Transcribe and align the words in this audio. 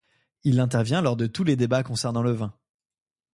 Il 0.43 0.59
intervient 0.59 1.03
lors 1.03 1.15
de 1.15 1.27
tous 1.27 1.43
les 1.43 1.55
débats 1.55 1.83
concernant 1.83 2.23
le 2.23 2.31
vin. 2.31 2.55